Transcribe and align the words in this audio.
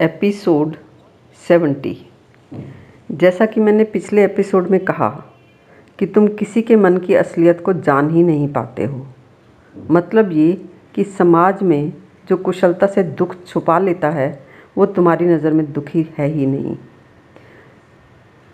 Episode 0.00 0.76
seventy. 1.42 1.96
जैसा 3.10 3.46
कि 3.46 3.60
मैंने 3.60 3.84
पिछले 3.84 4.24
एपिसोड 4.24 4.68
में 4.68 4.78
कहा 4.84 5.08
कि 5.98 6.06
तुम 6.06 6.28
किसी 6.28 6.62
के 6.62 6.76
मन 6.76 6.96
की 6.96 7.14
असलियत 7.14 7.60
को 7.60 7.72
जान 7.72 8.08
ही 8.10 8.22
नहीं 8.22 8.48
पाते 8.48 8.84
हो। 8.84 9.06
मतलब 9.90 10.32
ये 10.32 10.52
कि 10.94 11.04
समाज 11.04 11.62
में 11.62 11.92
जो 12.28 12.36
कुशलता 12.36 12.86
से 12.86 13.02
दुख 13.02 13.36
छुपा 13.46 13.78
लेता 13.78 14.10
है, 14.10 14.42
वो 14.78 14.86
तुम्हारी 14.86 15.26
नज़र 15.26 15.52
में 15.52 15.72
दुखी 15.72 16.06
है 16.18 16.28
ही 16.28 16.46
नहीं। 16.46 16.76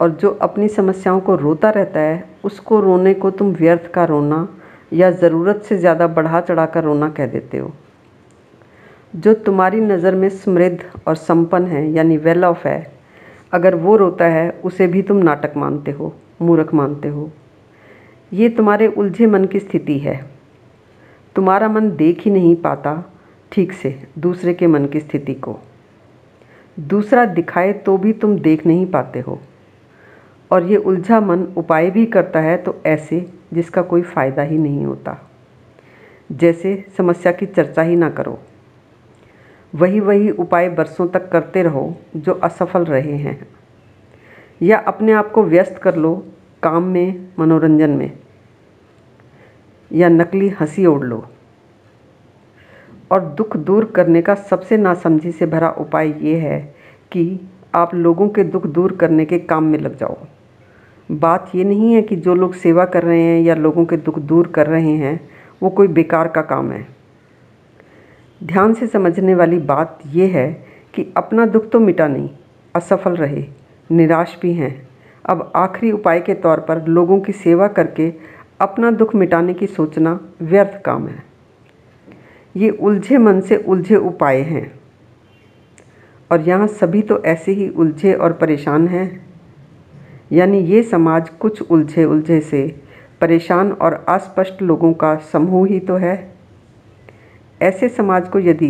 और 0.00 0.10
जो 0.10 0.30
अपनी 0.42 0.68
समस्याओं 0.68 1.20
को 1.20 1.36
रोता 1.36 1.70
रहता 1.70 2.00
है, 2.00 2.28
उसको 2.44 2.80
रोने 2.80 3.14
को 3.14 3.30
तुम 3.30 3.52
व्यर्थ 3.52 3.90
का 3.92 4.04
रोना 4.04 4.46
या 4.92 5.10
ज़रूरत 5.10 5.62
से 5.62 5.78
ज़्यादा 5.78 6.06
बढ़ा 6.06 6.40
चढ़ा 6.40 6.66
कर 6.66 6.84
रोना 6.84 7.08
कह 7.08 7.26
देते 7.26 7.58
हो। 7.58 7.72
जो 9.16 9.34
तुम्हारी 9.34 9.80
नज़र 9.80 10.14
में 10.14 10.28
समृद्ध 10.28 10.84
और 11.06 11.16
संपन्न 11.16 11.66
है, 11.66 11.90
यानी 11.92 12.16
वेल 12.16 12.44
ऑफ़ 12.44 12.68
है, 12.68 12.92
अगर 13.52 13.74
वो 13.74 13.96
रोता 13.96 14.24
है, 14.24 14.50
उसे 14.64 14.86
भी 14.86 15.02
तुम 15.02 15.16
नाटक 15.16 15.56
मानते 15.56 15.90
हो, 15.90 16.14
मूर्ख 16.42 16.74
मानते 16.74 17.08
हो। 17.08 17.30
ये 18.32 18.48
तुम्हारे 18.48 18.86
उलझे 18.86 19.26
मन 19.26 19.44
की 19.44 19.60
स्थिति 19.60 19.98
है। 19.98 20.20
तुम्हारा 21.36 21.68
मन 21.68 21.90
देख 21.90 22.20
ही 22.20 22.30
नहीं 22.30 22.54
पाता 22.56 23.02
ठीक 23.52 23.72
से 23.72 23.96
दूसरे 24.18 24.54
के 24.54 24.66
मन 24.66 24.86
की 24.86 25.00
स्थिति 25.00 25.34
को। 25.34 25.58
दूसरा 26.80 27.24
दिखाए 27.24 27.72
तो 27.72 27.96
भी 27.96 28.12
तुम 28.12 28.38
देख 28.38 28.66
नहीं 28.66 28.86
पाते 28.86 29.20
हो। 29.20 29.38
और 30.50 30.64
ये 30.64 30.76
उलझा 30.76 31.20
मन 31.20 31.42
उपाय 31.56 31.90
भी 31.90 32.06
करता 32.06 32.40
है 32.40 32.56
तो 32.56 32.76
ऐसे 32.86 33.26
जिसका 33.54 33.82
कोई 33.82 34.02
फ़ायदा 34.02 34.42
ही 34.42 34.58
नहीं 34.58 34.84
होता। 34.84 35.16
जैसे 36.32 36.84
समस्या 36.96 37.32
की 37.32 37.46
चर्चा 37.46 37.82
ही 37.82 37.96
ना 37.96 38.10
करो। 38.10 38.38
वही 39.74 40.00
वही 40.00 40.30
उपाय 40.30 40.68
बरसों 40.68 41.08
तक 41.08 41.28
करते 41.28 41.62
रहो, 41.62 41.96
जो 42.16 42.32
असफल 42.32 42.84
रहे 42.84 43.16
हैं। 43.16 43.48
या 44.62 44.78
अपने 44.78 45.12
आप 45.12 45.30
को 45.30 45.42
व्यस्त 45.42 45.78
कर 45.78 45.96
लो, 45.96 46.26
काम 46.62 46.82
में, 46.82 47.28
मनोरंजन 47.38 47.90
में। 47.90 48.12
या 49.92 50.08
नकली 50.08 50.48
हँसी 50.48 50.86
ओढ़ 50.86 51.02
लो। 51.02 51.26
और 53.10 53.20
दुख 53.20 53.56
दूर 53.56 53.84
करने 53.84 54.22
का 54.22 54.34
सबसे 54.34 54.76
नासमझी 54.76 55.32
से 55.32 55.46
भरा 55.46 55.70
उपाय 55.70 56.08
ये 56.10 56.36
है 56.36 56.74
कि 57.12 57.40
आप 57.74 57.94
लोगों 57.94 58.28
के 58.28 58.44
दुख 58.44 58.66
दूर 58.66 58.96
करने 58.96 59.24
के 59.24 59.38
काम 59.38 59.64
में 59.64 59.78
लग 59.78 59.96
जाओ। 59.96 60.16
बात 61.10 61.50
ये 61.54 61.64
नहीं 61.64 61.94
है 61.94 62.02
कि 62.02 62.16
जो 62.16 62.34
लोग 62.34 62.54
सेवा 62.54 62.84
कर 62.84 63.02
रहे 63.02 63.22
हैं 63.22 63.42
या 63.42 63.54
लोगों 63.54 63.84
के 63.84 63.96
दुख 63.96 64.18
दूर 64.18 64.46
कर 64.46 64.66
रहे 64.66 64.92
हैं, 64.92 65.28
वो 65.62 65.70
कोई 65.70 65.88
बेकार 65.88 66.28
का 66.28 66.42
काम 66.42 66.70
है। 66.70 67.03
ध्यान 68.46 68.74
से 68.74 68.86
समझने 68.86 69.34
वाली 69.34 69.58
बात 69.58 69.98
यह 70.06 70.36
है 70.36 70.64
कि 70.94 71.12
अपना 71.16 71.46
दुख 71.46 71.70
तो 71.70 71.80
मिटा 71.80 72.08
नहीं, 72.08 72.30
असफल 72.74 73.16
रहे, 73.16 73.44
निराश 73.90 74.38
भी 74.42 74.52
हैं। 74.52 74.88
अब 75.24 75.52
आखिरी 75.56 75.92
उपाय 75.92 76.20
के 76.20 76.34
तौर 76.34 76.60
पर 76.60 76.86
लोगों 76.86 77.20
की 77.20 77.32
सेवा 77.32 77.68
करके 77.68 78.12
अपना 78.60 78.90
दुख 78.90 79.14
मिटाने 79.14 79.54
की 79.54 79.66
सोचना 79.66 80.20
व्यर्थ 80.42 80.82
काम 80.82 81.08
है। 81.08 81.22
ये 82.56 82.70
उलझे 82.70 83.18
मन 83.18 83.40
से 83.40 83.56
उलझे 83.56 83.96
उपाय 83.96 84.40
हैं। 84.40 84.80
और 86.32 86.40
यहाँ 86.40 86.66
सभी 86.66 87.02
तो 87.02 87.22
ऐसे 87.22 87.52
ही 87.52 87.68
उलझे 87.68 88.14
और 88.14 88.32
परेशान 88.32 88.88
हैं। 88.88 89.26
यानी 90.32 90.58
ये 90.58 90.82
समाज 90.82 91.28
कुछ 91.28 91.62
उलझे 91.62 92.04
उलझे 92.04 92.40
से 92.40 92.80
परेशान 93.20 93.72
और 93.72 94.04
अस्पष्ट 94.08 94.62
लोगों 94.62 94.92
का 94.92 95.16
समूह 95.16 95.68
ही 95.68 95.80
तो 95.80 95.96
है। 95.96 96.33
ऐसे 97.64 97.88
समाज 97.88 98.28
को 98.28 98.38
यदि 98.40 98.68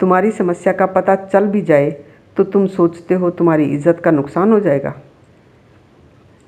तुम्हारी 0.00 0.30
समस्या 0.32 0.72
का 0.72 0.86
पता 0.88 1.14
चल 1.16 1.46
भी 1.46 1.62
जाए 1.62 1.90
तो 2.36 2.44
तुम 2.44 2.66
सोचते 2.68 3.14
हो 3.14 3.30
तुम्हारी 3.32 3.64
इज़्ज़त 3.66 4.00
का 4.00 4.10
नुकसान 4.10 4.52
हो 4.52 4.60
जाएगा। 4.60 4.94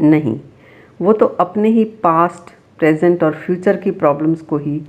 नहीं, 0.00 0.38
वो 1.00 1.12
तो 1.12 1.26
अपने 1.26 1.68
ही 1.68 1.84
पास्ट 2.04 2.50
प्रेजेंट 2.78 3.22
और 3.24 3.34
फ्यूचर 3.36 3.76
की 3.76 3.90
प्रॉब्लम्स 3.92 4.40
को 4.40 4.58
ही 4.58 4.80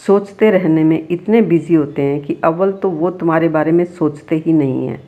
सोचते 0.00 0.50
रहने 0.50 0.84
में 0.84 1.06
इतने 1.10 1.42
बिज़ी 1.42 1.74
होते 1.74 2.02
हैं 2.02 2.20
कि 2.22 2.36
अव्वल 2.44 2.72
तो 2.72 2.90
वो 2.90 3.10
तुम्हारे 3.12 3.48
बारे 3.48 3.72
में 3.72 3.84
सोचते 3.86 4.36
ही 4.36 4.52
नहीं 4.52 4.86
हैं। 4.88 5.00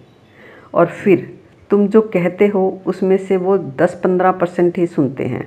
और 0.75 0.87
फिर 0.87 1.29
तुम 1.71 1.87
जो 1.89 2.01
कहते 2.05 2.47
हो, 2.47 2.81
उसमें 2.87 3.17
से 3.19 3.37
वो 3.37 3.57
10-15 3.59 4.33
परसेंट 4.33 4.79
ही 4.79 4.87
सुनते 4.87 5.25
हैं। 5.25 5.47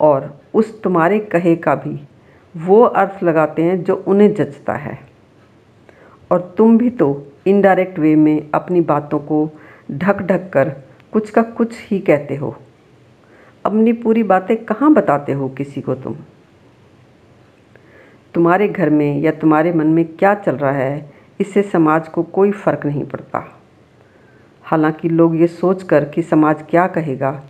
और 0.00 0.32
उस 0.54 0.80
तुम्हारे 0.82 1.18
कहे 1.26 1.54
का 1.56 1.74
भी 1.76 1.98
वो 2.54 2.80
अर्थ 2.82 3.22
लगाते 3.24 3.62
हैं 3.62 3.82
जो 3.84 3.94
उन्हें 4.06 4.32
जचता 4.34 4.74
है। 4.74 4.98
और 6.30 6.54
तुम 6.58 6.78
भी 6.78 6.90
तो 6.90 7.26
इनडायरेक्ट 7.46 7.98
वे 7.98 8.14
में 8.16 8.48
अपनी 8.54 8.80
बातों 8.80 9.18
को 9.18 9.50
ढक 9.92 10.22
ढक 10.22 10.50
कर 10.52 10.68
कुछ 11.12 11.30
का 11.30 11.42
कुछ 11.42 11.74
ही 11.80 11.98
कहते 11.98 12.36
हो। 12.36 12.56
अपनी 13.64 13.92
पूरी 13.92 14.22
बातें 14.22 14.56
कहाँ 14.64 14.92
बताते 14.92 15.32
हो 15.32 15.48
किसी 15.48 15.80
को 15.80 15.94
तुम? 15.94 16.16
तुम्हारे 18.34 18.68
घर 18.68 18.90
में 18.90 19.20
या 19.20 19.30
तुम्हारे 19.32 19.72
मन 19.72 19.86
में 19.86 20.04
क्या 20.06 20.34
चल 20.34 20.56
रहा 20.56 20.72
है, 20.72 21.10
इससे 21.40 21.62
समाज 21.62 22.08
को 22.08 22.22
कोई 22.22 22.52
फ़र्क 22.52 22.86
नहीं 22.86 23.04
पड़ता। 23.04 23.44
हालाँकि 24.64 25.08
लोग 25.08 25.36
ये 25.36 25.46
सोच 25.46 25.82
कर 25.82 26.04
कि 26.04 26.22
समाज 26.22 26.62
क्या 26.70 26.86
कहेगा, 26.86 27.42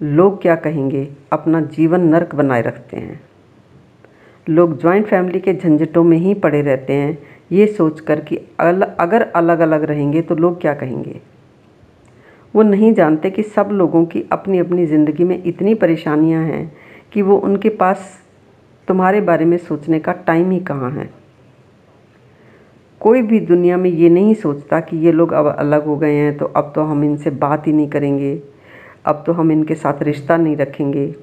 लोग 0.00 0.40
क्या 0.42 0.54
कहेंगे, 0.56 1.08
अपना 1.32 1.60
जीवन 1.60 2.00
नरक 2.00 2.34
बनाए 2.34 2.62
रखते 2.62 2.96
हैं। 2.96 3.20
लोग 4.46 4.76
जॉइंट 4.78 5.06
फैमिली 5.06 5.40
के 5.40 5.54
झंझटों 5.54 6.04
में 6.04 6.16
ही 6.16 6.34
पड़े 6.34 6.62
रहते 6.62 6.92
हैं 6.92 7.18
ये 7.50 7.66
सोच 7.66 8.00
कर 8.00 8.20
कि 8.20 8.36
अल, 8.60 8.82
अगर 8.82 9.22
अलग 9.22 9.60
अलग 9.60 9.84
रहेंगे 9.84 10.22
तो 10.22 10.34
लोग 10.34 10.60
क्या 10.60 10.74
कहेंगे? 10.74 11.20
वो 12.54 12.62
नहीं 12.62 12.92
जानते 12.94 13.30
कि 13.30 13.42
सब 13.42 13.68
लोगों 13.72 14.04
की 14.04 14.24
अपनी 14.32 14.58
अपनी 14.58 14.86
ज़िंदगी 14.86 15.24
में 15.24 15.42
इतनी 15.44 15.74
परेशानियाँ 15.74 16.42
हैं 16.44 16.72
कि 17.12 17.22
वो 17.22 17.36
उनके 17.38 17.68
पास 17.68 18.18
तुम्हारे 18.88 19.20
बारे 19.20 19.44
में 19.44 19.56
सोचने 19.58 19.98
का 20.00 20.12
टाइम 20.26 20.50
ही 20.50 20.60
कहाँ 20.60 20.90
है। 20.90 21.08
कोई 23.00 23.22
भी 23.22 23.40
दुनिया 23.40 23.76
में 23.76 23.90
ये 23.90 24.08
नहीं 24.08 24.34
सोचता 24.34 24.80
कि 24.80 24.96
ये 24.96 25.12
लोग 25.12 25.32
अब 25.32 25.46
अलग 25.48 25.84
हो 25.84 25.96
गए 25.96 26.14
हैं 26.14 26.36
तो 26.38 26.46
अब 26.46 26.72
तो 26.74 26.82
हम 26.82 27.04
इनसे 27.04 27.30
बात 27.30 27.66
ही 27.66 27.72
नहीं 27.72 27.88
करेंगे 27.88 28.40
अब 29.06 29.22
तो 29.26 29.32
हम 29.32 29.52
इनके 29.52 29.74
साथ 29.74 30.02
रिश्ता 30.02 30.36
नहीं 30.36 30.56
रखेंगे। 30.56 31.14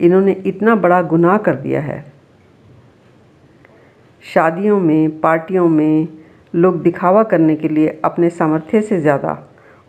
इन्होंने 0.00 0.32
इतना 0.46 0.74
बड़ा 0.76 1.00
गुनाह 1.02 1.36
कर 1.38 1.54
दिया 1.54 1.80
है। 1.80 2.04
शादियों 4.24 4.78
में, 4.80 5.20
पार्टियों 5.20 5.68
में 5.68 6.08
लोग 6.54 6.82
दिखावा 6.82 7.22
करने 7.22 7.54
के 7.56 7.68
लिए 7.68 8.00
अपने 8.04 8.28
सामर्थ्य 8.30 8.80
से 8.82 9.00
ज़्यादा 9.00 9.38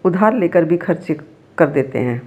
उधार 0.06 0.34
लेकर 0.34 0.66
भी 0.66 0.78
खर्च 0.78 1.08
कर 1.58 1.68
देते 1.68 2.00
हैं 2.00 2.22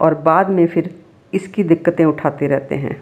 और 0.00 0.14
बाद 0.20 0.48
में 0.50 0.66
फिर 0.66 0.94
इसकी 1.32 1.62
दिक्कतें 1.64 2.04
उठाते 2.04 2.46
रहते 2.46 2.74
हैं। 2.74 2.96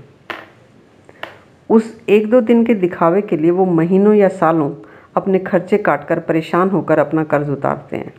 उस 1.70 1.96
एक 2.08 2.28
दो 2.30 2.40
दिन 2.40 2.64
के 2.64 2.74
दिखावे 2.74 3.22
के 3.22 3.36
लिए 3.36 3.50
वो 3.50 3.64
महीनों 3.66 4.14
या 4.14 4.28
सालों 4.30 4.70
अपने 5.16 5.38
खर्चे 5.38 5.78
काट 5.78 6.06
कर 6.08 6.20
परेशान 6.20 6.70
होकर 6.70 6.98
अपना 6.98 7.24
कर्ज 7.24 7.50
उतारते 7.50 7.96
हैं। 7.96 8.12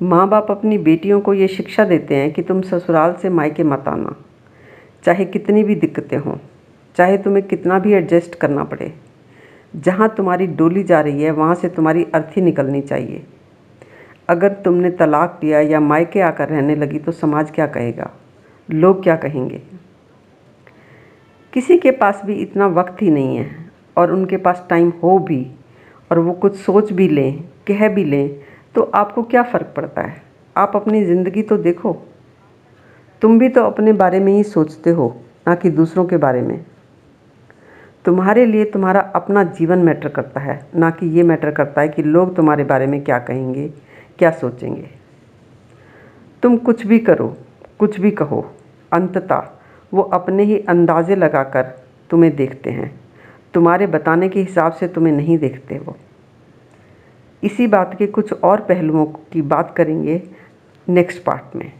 माँ 0.00 0.28
बाप 0.28 0.50
अपनी 0.50 0.78
बेटियों 0.78 1.20
को 1.20 1.34
ये 1.34 1.48
शिक्षा 1.48 1.84
देते 1.84 2.16
हैं 2.16 2.32
कि 2.32 2.42
तुम 2.42 2.62
ससुराल 2.62 3.14
से 3.14 3.28
मायके 3.30 3.62
मत 3.62 3.84
आना, 3.88 4.16
चाहे 5.04 5.24
कितनी 5.24 5.62
भी 5.64 5.74
दिक्कतें 5.74 6.16
हों। 6.18 6.36
चाहे 6.96 7.16
तुम्हें 7.18 7.46
कितना 7.46 7.78
भी 7.78 7.92
एडजस्ट 7.92 8.34
करना 8.34 8.64
पड़े, 8.64 8.92
जहाँ 9.74 10.08
तुम्हारी 10.16 10.46
डोली 10.48 10.82
जा 10.82 11.00
रही 11.00 11.22
है, 11.22 11.30
वहाँ 11.30 11.54
से 11.54 11.68
तुम्हारी 11.68 12.04
अर्थी 12.14 12.40
निकलनी 12.40 12.80
चाहिए। 12.82 13.24
अगर 14.28 14.52
तुमने 14.64 14.90
तलाक 14.90 15.38
दिया 15.40 15.60
या 15.60 15.80
मायके 15.80 16.20
आकर 16.20 16.48
रहने 16.48 16.74
लगी 16.76 16.98
तो 16.98 17.12
समाज 17.12 17.50
क्या 17.50 17.66
कहेगा? 17.68 18.10
लोग 18.68 19.02
क्या 19.02 19.16
कहेंगे? 19.16 19.60
किसी 21.52 21.76
के 21.78 21.90
पास 21.92 22.20
भी 22.24 22.34
इतना 22.34 22.66
वक्त 22.68 23.02
ही 23.02 23.10
नहीं 23.10 23.36
है, 23.36 23.50
और 23.96 24.12
उनके 24.12 24.36
पास 24.36 24.64
टाइम 24.70 24.92
हो 25.02 25.18
भी, 25.20 25.46
और 26.10 26.18
वो 26.18 26.32
कुछ 26.34 26.56
सोच 26.56 26.92
भी 26.92 27.08
लें, 27.08 27.42
कह 27.68 27.88
भी 27.88 28.04
लें 28.04 28.40
तो 28.74 28.82
आपको 28.94 29.22
क्या 29.22 29.42
फ़र्क 29.42 29.72
पड़ता 29.76 30.02
है? 30.02 30.22
आप 30.56 30.76
अपनी 30.76 31.04
ज़िंदगी 31.04 31.42
तो 31.42 31.56
देखो। 31.58 31.96
तुम 33.22 33.38
भी 33.38 33.48
तो 33.48 33.62
अपने 33.62 33.92
बारे 33.94 34.20
में 34.20 34.32
ही 34.32 34.42
सोचते 34.44 34.90
हो, 34.90 35.14
ना 35.48 35.54
कि 35.54 35.70
दूसरों 35.70 36.04
के 36.04 36.16
बारे 36.16 36.42
में। 36.42 36.64
तुम्हारे 38.04 38.44
लिए 38.46 38.64
तुम्हारा 38.64 39.00
अपना 39.00 39.42
जीवन 39.44 39.78
मैटर 39.78 40.08
करता 40.08 40.40
है, 40.40 40.66
ना 40.76 40.90
कि 40.90 41.06
ये 41.06 41.22
मैटर 41.22 41.50
करता 41.50 41.80
है 41.80 41.88
कि 41.88 42.02
लोग 42.02 42.34
तुम्हारे 42.36 42.64
बारे 42.64 42.86
में 42.86 43.02
क्या 43.04 43.18
कहेंगे, 43.18 43.68
क्या 44.18 44.30
सोचेंगे। 44.30 44.88
तुम 46.42 46.56
कुछ 46.56 46.86
भी 46.86 46.98
करो, 46.98 47.36
कुछ 47.78 48.00
भी 48.00 48.10
कहो, 48.10 48.44
अंततः 48.92 49.48
वो 49.94 50.02
अपने 50.02 50.42
ही 50.42 50.58
अंदाज़े 50.58 51.16
लगाकर 51.16 51.62
तुम्हें 52.10 52.34
देखते 52.36 52.70
हैं। 52.70 52.90
तुम्हारे 53.54 53.86
बताने 53.86 54.28
के 54.28 54.40
हिसाब 54.40 54.72
से 54.72 54.88
तुम्हें 54.88 55.12
नहीं 55.12 55.38
देखते 55.38 55.78
वो। 55.78 55.96
इसी 57.42 57.66
बात 57.66 57.94
के 57.98 58.06
कुछ 58.06 58.32
और 58.32 58.60
पहलुओं 58.60 59.04
की 59.32 59.42
बात 59.42 59.74
करेंगे 59.76 60.22
नेक्स्ट 60.88 61.22
पार्ट 61.24 61.56
में। 61.56 61.72